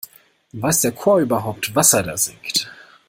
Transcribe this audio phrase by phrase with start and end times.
[0.53, 2.67] Weiß der Chor überhaupt, was er da singt?